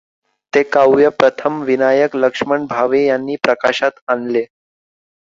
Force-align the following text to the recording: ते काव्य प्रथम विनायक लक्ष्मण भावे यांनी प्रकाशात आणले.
ते 0.53 0.61
काव्य 0.65 1.09
प्रथम 1.11 1.61
विनायक 1.63 2.15
लक्ष्मण 2.15 2.65
भावे 2.67 3.05
यांनी 3.05 3.35
प्रकाशात 3.43 3.99
आणले. 4.07 4.43